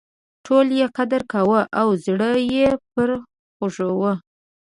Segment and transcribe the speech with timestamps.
[0.45, 3.09] ټولو یې قدر کاوه او زړه یې پر
[3.55, 4.13] خوږاوه.